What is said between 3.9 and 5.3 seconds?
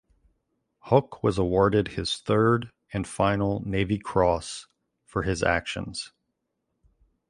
Cross for